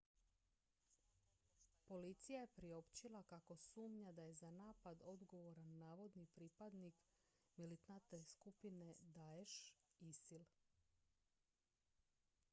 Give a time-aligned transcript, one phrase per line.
[1.87, 7.03] policija je priopćila kako sumnja da je za napad odgovoran navodni pripadnik
[7.57, 10.43] militantne skupine daesh isil